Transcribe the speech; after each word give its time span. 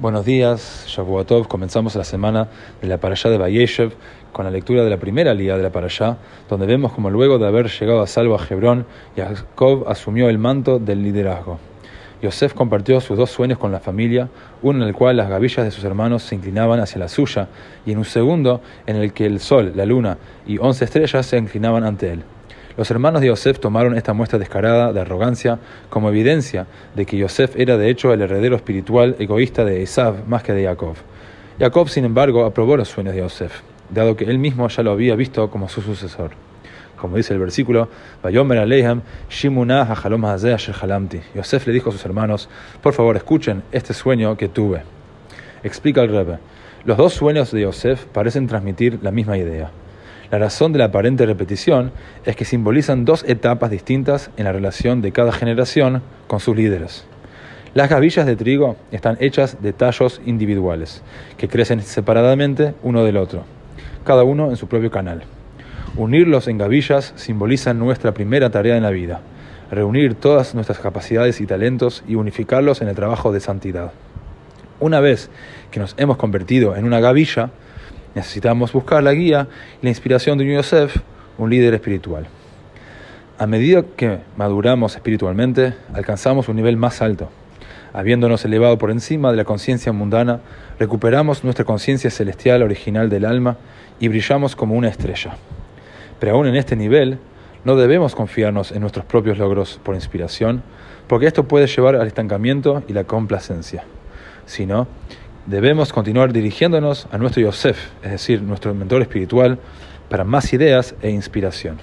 Buenos 0.00 0.24
días, 0.24 0.84
Shavuotov. 0.86 1.48
Comenzamos 1.48 1.96
la 1.96 2.04
semana 2.04 2.46
de 2.80 2.86
la 2.86 2.98
Parashá 2.98 3.30
de 3.30 3.36
Bayeshev 3.36 3.94
con 4.32 4.44
la 4.44 4.50
lectura 4.52 4.84
de 4.84 4.90
la 4.90 4.98
primera 4.98 5.34
liga 5.34 5.56
de 5.56 5.62
la 5.64 5.70
Parashá, 5.70 6.18
donde 6.48 6.66
vemos 6.66 6.92
como 6.92 7.10
luego 7.10 7.40
de 7.40 7.48
haber 7.48 7.68
llegado 7.68 8.00
a 8.00 8.06
salvo 8.06 8.38
a 8.38 8.46
Hebrón, 8.48 8.86
Jacob 9.16 9.88
asumió 9.88 10.28
el 10.28 10.38
manto 10.38 10.78
del 10.78 11.02
liderazgo. 11.02 11.58
Yosef 12.22 12.54
compartió 12.54 13.00
sus 13.00 13.18
dos 13.18 13.32
sueños 13.32 13.58
con 13.58 13.72
la 13.72 13.80
familia, 13.80 14.28
uno 14.62 14.84
en 14.84 14.88
el 14.88 14.94
cual 14.94 15.16
las 15.16 15.28
gavillas 15.28 15.64
de 15.64 15.72
sus 15.72 15.82
hermanos 15.82 16.22
se 16.22 16.36
inclinaban 16.36 16.78
hacia 16.78 17.00
la 17.00 17.08
suya, 17.08 17.48
y 17.84 17.90
en 17.90 17.98
un 17.98 18.04
segundo 18.04 18.60
en 18.86 18.94
el 18.94 19.12
que 19.12 19.26
el 19.26 19.40
sol, 19.40 19.72
la 19.74 19.84
luna 19.84 20.16
y 20.46 20.58
once 20.58 20.84
estrellas 20.84 21.26
se 21.26 21.38
inclinaban 21.38 21.82
ante 21.82 22.12
él. 22.12 22.22
Los 22.78 22.90
hermanos 22.92 23.20
de 23.20 23.26
Yosef 23.26 23.58
tomaron 23.58 23.96
esta 23.96 24.12
muestra 24.12 24.38
descarada 24.38 24.92
de 24.92 25.00
arrogancia 25.00 25.58
como 25.90 26.10
evidencia 26.10 26.68
de 26.94 27.06
que 27.06 27.16
Yosef 27.16 27.56
era 27.56 27.76
de 27.76 27.90
hecho 27.90 28.12
el 28.12 28.22
heredero 28.22 28.54
espiritual 28.54 29.16
egoísta 29.18 29.64
de 29.64 29.82
Esav 29.82 30.28
más 30.28 30.44
que 30.44 30.52
de 30.52 30.64
Jacob. 30.64 30.94
Jacob, 31.58 31.88
sin 31.88 32.04
embargo, 32.04 32.44
aprobó 32.44 32.76
los 32.76 32.88
sueños 32.88 33.16
de 33.16 33.20
Yosef, 33.22 33.62
dado 33.90 34.14
que 34.14 34.26
él 34.26 34.38
mismo 34.38 34.68
ya 34.68 34.84
lo 34.84 34.92
había 34.92 35.16
visto 35.16 35.50
como 35.50 35.68
su 35.68 35.82
sucesor. 35.82 36.30
Como 36.96 37.16
dice 37.16 37.34
el 37.34 37.40
versículo, 37.40 37.88
Yosef 41.34 41.66
le 41.66 41.72
dijo 41.72 41.88
a 41.88 41.92
sus 41.92 42.04
hermanos, 42.04 42.48
por 42.80 42.92
favor 42.92 43.16
escuchen 43.16 43.64
este 43.72 43.92
sueño 43.92 44.36
que 44.36 44.46
tuve. 44.46 44.82
Explica 45.64 46.02
el 46.02 46.10
Rebbe, 46.10 46.38
los 46.84 46.96
dos 46.96 47.12
sueños 47.12 47.50
de 47.50 47.62
Yosef 47.62 48.04
parecen 48.04 48.46
transmitir 48.46 49.00
la 49.02 49.10
misma 49.10 49.36
idea. 49.36 49.72
La 50.30 50.38
razón 50.38 50.72
de 50.72 50.78
la 50.78 50.86
aparente 50.86 51.24
repetición 51.24 51.90
es 52.26 52.36
que 52.36 52.44
simbolizan 52.44 53.06
dos 53.06 53.24
etapas 53.26 53.70
distintas 53.70 54.30
en 54.36 54.44
la 54.44 54.52
relación 54.52 55.00
de 55.00 55.12
cada 55.12 55.32
generación 55.32 56.02
con 56.26 56.40
sus 56.40 56.54
líderes. 56.54 57.06
Las 57.72 57.88
gavillas 57.88 58.26
de 58.26 58.36
trigo 58.36 58.76
están 58.92 59.16
hechas 59.20 59.62
de 59.62 59.72
tallos 59.72 60.20
individuales, 60.26 61.02
que 61.38 61.48
crecen 61.48 61.80
separadamente 61.80 62.74
uno 62.82 63.04
del 63.04 63.16
otro, 63.16 63.44
cada 64.04 64.22
uno 64.24 64.50
en 64.50 64.56
su 64.56 64.68
propio 64.68 64.90
canal. 64.90 65.22
Unirlos 65.96 66.46
en 66.48 66.58
gavillas 66.58 67.14
simboliza 67.16 67.72
nuestra 67.72 68.12
primera 68.12 68.50
tarea 68.50 68.76
en 68.76 68.82
la 68.82 68.90
vida, 68.90 69.20
reunir 69.70 70.14
todas 70.14 70.54
nuestras 70.54 70.78
capacidades 70.78 71.40
y 71.40 71.46
talentos 71.46 72.04
y 72.06 72.16
unificarlos 72.16 72.82
en 72.82 72.88
el 72.88 72.94
trabajo 72.94 73.32
de 73.32 73.40
santidad. 73.40 73.92
Una 74.80 75.00
vez 75.00 75.30
que 75.70 75.80
nos 75.80 75.94
hemos 75.98 76.16
convertido 76.18 76.76
en 76.76 76.84
una 76.84 77.00
gavilla, 77.00 77.50
Necesitamos 78.14 78.72
buscar 78.72 79.02
la 79.02 79.12
guía 79.12 79.48
y 79.80 79.86
la 79.86 79.90
inspiración 79.90 80.38
de 80.38 80.44
un 80.44 80.54
Yosef, 80.54 80.96
un 81.38 81.50
líder 81.50 81.74
espiritual. 81.74 82.26
A 83.38 83.46
medida 83.46 83.84
que 83.96 84.18
maduramos 84.36 84.96
espiritualmente, 84.96 85.74
alcanzamos 85.94 86.48
un 86.48 86.56
nivel 86.56 86.76
más 86.76 87.00
alto. 87.02 87.30
Habiéndonos 87.92 88.44
elevado 88.44 88.78
por 88.78 88.90
encima 88.90 89.30
de 89.30 89.36
la 89.36 89.44
conciencia 89.44 89.92
mundana, 89.92 90.40
recuperamos 90.78 91.44
nuestra 91.44 91.64
conciencia 91.64 92.10
celestial 92.10 92.62
original 92.62 93.08
del 93.08 93.24
alma 93.24 93.56
y 94.00 94.08
brillamos 94.08 94.56
como 94.56 94.74
una 94.74 94.88
estrella. 94.88 95.36
Pero 96.18 96.34
aún 96.34 96.48
en 96.48 96.56
este 96.56 96.76
nivel, 96.76 97.18
no 97.64 97.76
debemos 97.76 98.14
confiarnos 98.14 98.72
en 98.72 98.80
nuestros 98.80 99.04
propios 99.04 99.38
logros 99.38 99.80
por 99.82 99.94
inspiración, 99.94 100.62
porque 101.06 101.26
esto 101.26 101.44
puede 101.44 101.66
llevar 101.66 101.96
al 101.96 102.06
estancamiento 102.06 102.82
y 102.88 102.92
la 102.92 103.04
complacencia, 103.04 103.84
sino 104.46 104.86
debemos 105.48 105.92
continuar 105.92 106.32
dirigiéndonos 106.32 107.08
a 107.10 107.16
nuestro 107.16 107.42
Yosef, 107.42 107.88
es 108.02 108.10
decir, 108.10 108.42
nuestro 108.42 108.74
mentor 108.74 109.00
espiritual, 109.02 109.58
para 110.10 110.24
más 110.24 110.52
ideas 110.52 110.94
e 111.00 111.10
inspiración. 111.10 111.78